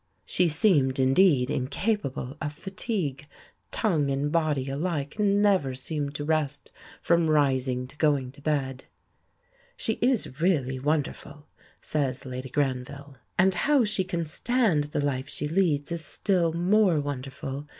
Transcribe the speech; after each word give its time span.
She 0.25 0.47
seemed 0.47 0.97
indeed 0.97 1.51
incapable 1.51 2.35
of 2.41 2.53
fatigue. 2.53 3.27
Tongue 3.69 4.09
and 4.09 4.31
body 4.31 4.67
alike 4.67 5.19
never 5.19 5.75
seemed 5.75 6.15
to 6.15 6.25
rest, 6.25 6.71
from 7.03 7.29
rising 7.29 7.85
to 7.85 7.95
going 7.97 8.31
to 8.31 8.41
bed. 8.41 8.85
"She 9.77 9.99
is 10.01 10.41
really 10.41 10.79
wonderful," 10.79 11.45
says 11.81 12.25
Lady 12.25 12.49
Granville; 12.49 13.17
"and 13.37 13.53
how 13.53 13.85
she 13.85 14.03
can 14.03 14.25
stand 14.25 14.85
the 14.85 15.05
life 15.05 15.29
she 15.29 15.47
leads 15.47 15.91
is 15.91 16.03
still 16.03 16.51
more 16.51 16.99
wonderful. 16.99 17.67